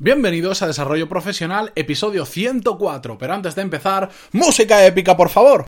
[0.00, 3.18] Bienvenidos a Desarrollo Profesional, episodio 104.
[3.18, 5.66] Pero antes de empezar, música épica, por favor.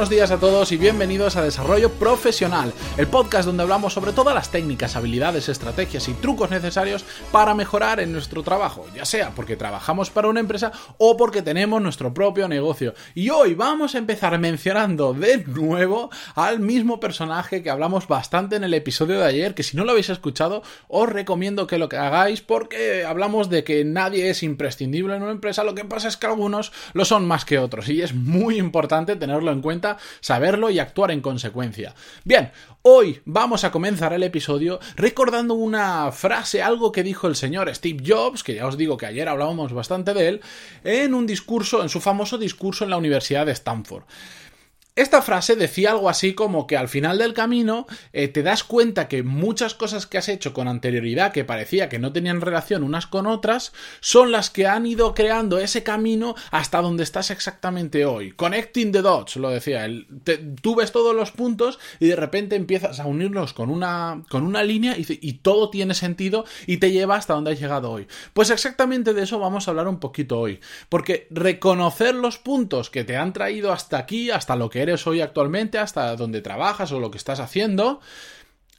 [0.00, 4.34] Buenos días a todos y bienvenidos a Desarrollo Profesional, el podcast donde hablamos sobre todas
[4.34, 9.56] las técnicas, habilidades, estrategias y trucos necesarios para mejorar en nuestro trabajo, ya sea porque
[9.56, 12.94] trabajamos para una empresa o porque tenemos nuestro propio negocio.
[13.14, 18.64] Y hoy vamos a empezar mencionando de nuevo al mismo personaje que hablamos bastante en
[18.64, 22.40] el episodio de ayer, que si no lo habéis escuchado, os recomiendo que lo hagáis
[22.40, 26.26] porque hablamos de que nadie es imprescindible en una empresa, lo que pasa es que
[26.26, 29.89] algunos lo son más que otros y es muy importante tenerlo en cuenta,
[30.20, 31.94] saberlo y actuar en consecuencia.
[32.24, 32.50] Bien,
[32.82, 38.02] hoy vamos a comenzar el episodio recordando una frase, algo que dijo el señor Steve
[38.06, 40.40] Jobs, que ya os digo que ayer hablábamos bastante de él,
[40.84, 44.04] en un discurso, en su famoso discurso en la Universidad de Stanford.
[45.00, 49.08] Esta frase decía algo así como que al final del camino eh, te das cuenta
[49.08, 53.06] que muchas cosas que has hecho con anterioridad que parecía que no tenían relación unas
[53.06, 58.32] con otras son las que han ido creando ese camino hasta donde estás exactamente hoy.
[58.32, 59.88] Connecting the dots, lo decía
[60.60, 64.62] tú ves todos los puntos y de repente empiezas a unirlos con una, con una
[64.62, 68.06] línea y, y todo tiene sentido y te lleva hasta donde has llegado hoy.
[68.34, 70.60] Pues exactamente de eso vamos a hablar un poquito hoy.
[70.90, 75.20] Porque reconocer los puntos que te han traído hasta aquí, hasta lo que eres hoy
[75.20, 78.00] actualmente, hasta donde trabajas o lo que estás haciendo,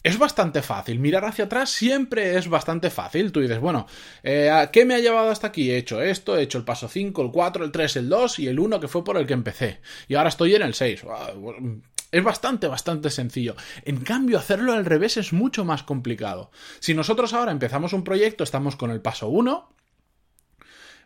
[0.03, 0.99] es bastante fácil.
[0.99, 3.31] Mirar hacia atrás siempre es bastante fácil.
[3.31, 3.85] Tú dices, bueno,
[4.23, 5.69] eh, ¿qué me ha llevado hasta aquí?
[5.71, 8.47] He hecho esto, he hecho el paso 5, el 4, el 3, el 2 y
[8.47, 9.81] el 1 que fue por el que empecé.
[10.07, 11.03] Y ahora estoy en el 6.
[11.09, 11.33] Ah,
[12.11, 13.55] es bastante, bastante sencillo.
[13.83, 16.51] En cambio, hacerlo al revés es mucho más complicado.
[16.79, 19.69] Si nosotros ahora empezamos un proyecto, estamos con el paso 1,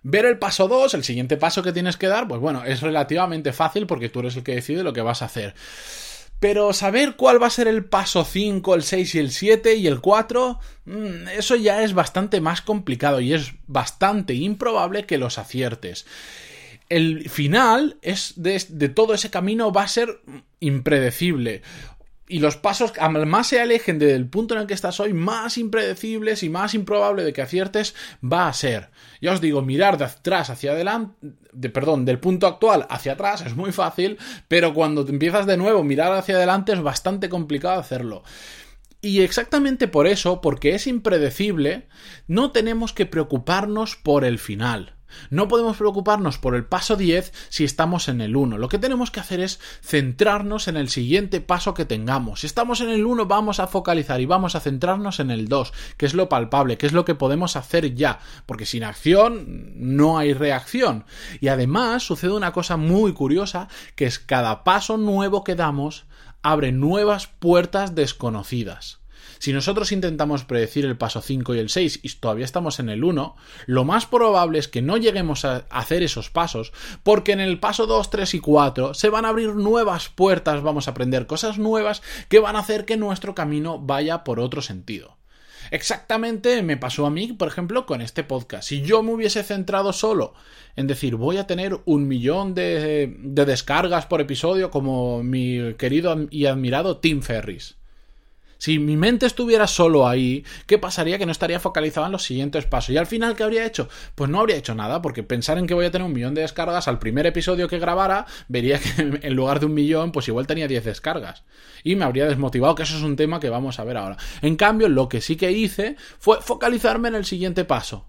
[0.07, 3.53] Ver el paso 2, el siguiente paso que tienes que dar, pues bueno, es relativamente
[3.53, 5.55] fácil porque tú eres el que decide lo que vas a hacer.
[6.39, 9.87] Pero saber cuál va a ser el paso 5, el 6 y el 7 y
[9.87, 15.39] el 4, mm, eso ya es bastante más complicado y es bastante improbable que los
[15.39, 16.05] aciertes.
[16.87, 20.21] El final es de, de todo ese camino va a ser
[20.59, 21.63] impredecible
[22.27, 22.93] y los pasos,
[23.25, 27.23] más se alejen del punto en el que estás hoy, más impredecibles y más improbable
[27.23, 27.93] de que aciertes
[28.23, 28.89] va a ser.
[29.21, 33.41] Ya os digo, mirar de atrás hacia adelante, de, perdón, del punto actual hacia atrás
[33.45, 37.79] es muy fácil, pero cuando te empiezas de nuevo mirar hacia adelante es bastante complicado
[37.79, 38.23] hacerlo.
[39.01, 41.87] Y exactamente por eso, porque es impredecible,
[42.27, 44.94] no tenemos que preocuparnos por el final.
[45.29, 48.57] No podemos preocuparnos por el paso 10 si estamos en el 1.
[48.57, 52.41] Lo que tenemos que hacer es centrarnos en el siguiente paso que tengamos.
[52.41, 55.73] Si estamos en el 1 vamos a focalizar y vamos a centrarnos en el 2,
[55.97, 60.17] que es lo palpable, que es lo que podemos hacer ya, porque sin acción no
[60.17, 61.05] hay reacción.
[61.39, 66.05] Y además sucede una cosa muy curiosa, que es cada paso nuevo que damos
[66.41, 68.99] abre nuevas puertas desconocidas.
[69.39, 73.03] Si nosotros intentamos predecir el paso 5 y el 6 y todavía estamos en el
[73.03, 73.35] 1,
[73.65, 76.73] lo más probable es que no lleguemos a hacer esos pasos,
[77.03, 80.87] porque en el paso 2, 3 y 4 se van a abrir nuevas puertas, vamos
[80.87, 85.17] a aprender cosas nuevas que van a hacer que nuestro camino vaya por otro sentido.
[85.71, 88.69] Exactamente me pasó a mí, por ejemplo, con este podcast.
[88.69, 90.33] Si yo me hubiese centrado solo
[90.75, 96.27] en decir voy a tener un millón de, de descargas por episodio como mi querido
[96.29, 97.77] y admirado Tim Ferris
[98.57, 101.17] si mi mente estuviera solo ahí, ¿qué pasaría?
[101.17, 102.91] Que no estaría focalizado en los siguientes pasos.
[102.91, 103.89] Y al final, ¿qué habría hecho?
[104.15, 106.41] Pues no habría hecho nada, porque pensar en que voy a tener un millón de
[106.41, 108.89] descargas al primer episodio que grabara, vería que
[109.21, 111.43] en lugar de un millón, pues igual tenía 10 descargas.
[111.83, 114.17] Y me habría desmotivado, que eso es un tema que vamos a ver ahora.
[114.41, 118.07] En cambio, lo que sí que hice fue focalizarme en el siguiente paso.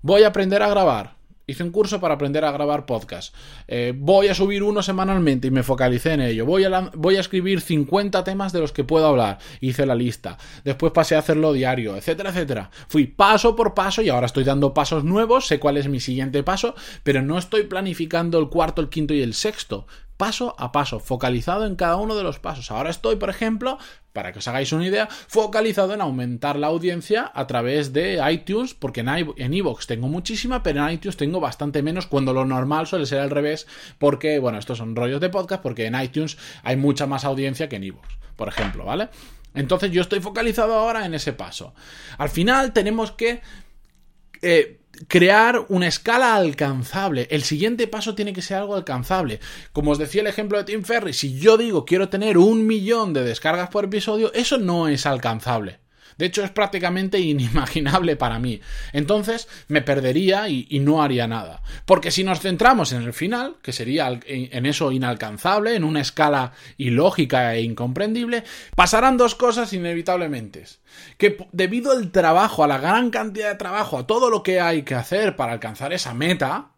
[0.00, 3.34] Voy a aprender a grabar Hice un curso para aprender a grabar podcast.
[3.66, 6.46] Eh, voy a subir uno semanalmente y me focalicé en ello.
[6.46, 9.38] Voy a, voy a escribir 50 temas de los que puedo hablar.
[9.60, 10.38] Hice la lista.
[10.64, 12.70] Después pasé a hacerlo diario, etcétera, etcétera.
[12.88, 15.46] Fui paso por paso y ahora estoy dando pasos nuevos.
[15.46, 19.22] Sé cuál es mi siguiente paso, pero no estoy planificando el cuarto, el quinto y
[19.22, 19.86] el sexto
[20.22, 22.70] paso a paso, focalizado en cada uno de los pasos.
[22.70, 23.76] Ahora estoy, por ejemplo,
[24.12, 28.72] para que os hagáis una idea, focalizado en aumentar la audiencia a través de iTunes,
[28.72, 33.06] porque en iVoox tengo muchísima, pero en iTunes tengo bastante menos, cuando lo normal suele
[33.06, 33.66] ser al revés,
[33.98, 37.74] porque, bueno, estos son rollos de podcast, porque en iTunes hay mucha más audiencia que
[37.74, 39.08] en iVoox, por ejemplo, ¿vale?
[39.54, 41.74] Entonces yo estoy focalizado ahora en ese paso.
[42.16, 43.40] Al final tenemos que...
[44.40, 47.28] Eh, crear una escala alcanzable.
[47.30, 49.40] El siguiente paso tiene que ser algo alcanzable.
[49.72, 53.12] Como os decía el ejemplo de Tim Ferry, si yo digo quiero tener un millón
[53.12, 55.81] de descargas por episodio, eso no es alcanzable.
[56.18, 58.60] De hecho, es prácticamente inimaginable para mí.
[58.92, 61.62] Entonces, me perdería y, no haría nada.
[61.86, 66.52] Porque si nos centramos en el final, que sería en eso inalcanzable, en una escala
[66.76, 68.42] ilógica e incomprendible,
[68.74, 70.64] pasarán dos cosas inevitablemente.
[71.18, 74.82] Que debido al trabajo, a la gran cantidad de trabajo, a todo lo que hay
[74.82, 76.71] que hacer para alcanzar esa meta,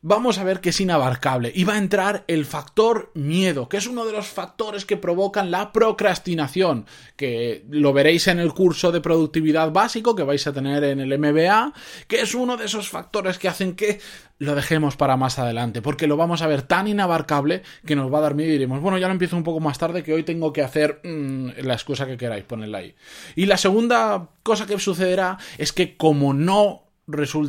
[0.00, 3.86] vamos a ver que es inabarcable y va a entrar el factor miedo, que es
[3.86, 6.86] uno de los factores que provocan la procrastinación,
[7.16, 11.18] que lo veréis en el curso de productividad básico que vais a tener en el
[11.18, 11.72] MBA,
[12.06, 14.00] que es uno de esos factores que hacen que
[14.38, 18.18] lo dejemos para más adelante, porque lo vamos a ver tan inabarcable que nos va
[18.18, 20.22] a dar miedo y diremos, bueno, ya lo empiezo un poco más tarde, que hoy
[20.22, 22.94] tengo que hacer mmm, la excusa que queráis, ponedla ahí.
[23.34, 26.87] Y la segunda cosa que sucederá es que como no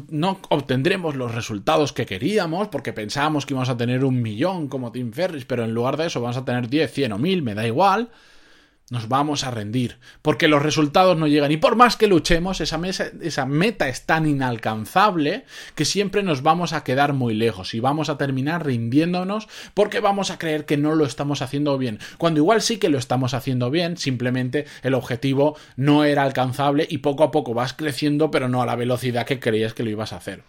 [0.10, 4.92] no obtendremos los resultados que queríamos porque pensábamos que íbamos a tener un millón como
[4.92, 7.56] Tim Ferris, pero en lugar de eso vamos a tener 10, 100 o 1000, me
[7.56, 8.10] da igual
[8.90, 11.52] nos vamos a rendir, porque los resultados no llegan.
[11.52, 15.46] Y por más que luchemos, esa, meta es tan inalcanzable
[15.76, 20.32] que siempre nos vamos a quedar muy lejos y vamos a terminar rindiéndonos porque vamos
[20.32, 22.00] a creer que no lo estamos haciendo bien.
[22.18, 27.00] Cuando igual sí que lo estamos haciendo bien, simplemente el objetivo no era alcanzable y
[27.00, 30.14] poco a poco vas creciendo, pero no a la velocidad que creías que lo ibas
[30.14, 30.44] a hacer.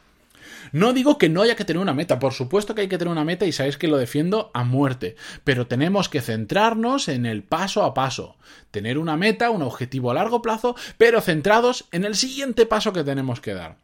[0.73, 3.13] No digo que no haya que tener una meta, por supuesto que hay que tener
[3.13, 7.43] una meta y sabéis que lo defiendo a muerte, pero tenemos que centrarnos en el
[7.43, 8.37] paso a paso,
[8.71, 13.05] tener una meta, un objetivo a largo plazo, pero centrados en el siguiente paso que
[13.05, 13.77] tenemos que dar.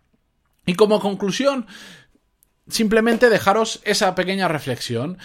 [0.66, 1.66] Y como conclusión,
[2.68, 5.18] simplemente dejaros esa pequeña reflexión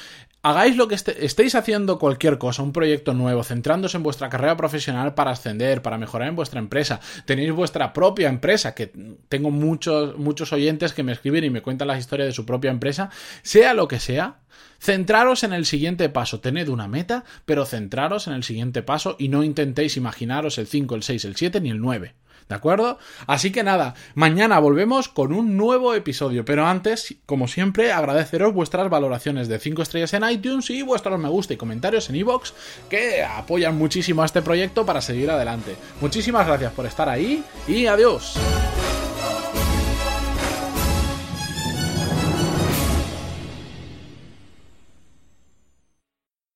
[0.44, 5.14] hagáis lo que estéis haciendo cualquier cosa, un proyecto nuevo, centrándose en vuestra carrera profesional
[5.14, 8.92] para ascender, para mejorar en vuestra empresa, tenéis vuestra propia empresa, que
[9.30, 12.72] tengo muchos, muchos oyentes que me escriben y me cuentan la historia de su propia
[12.72, 13.10] empresa,
[13.44, 14.40] sea lo que sea,
[14.80, 19.30] centraros en el siguiente paso, tened una meta, pero centraros en el siguiente paso y
[19.30, 22.16] no intentéis imaginaros el 5, el 6, el 7 ni el 9.
[22.50, 23.00] ¿De acuerdo?
[23.28, 28.90] Así que nada, mañana volvemos con un nuevo episodio, pero antes, como siempre, agradeceros vuestras
[28.90, 32.54] valoraciones de 5 estrellas en iTunes y vuestros me gusta y comentarios en iVoox
[32.90, 35.76] que apoyan muchísimo a este proyecto para seguir adelante.
[36.00, 38.38] Muchísimas gracias por estar ahí y adiós.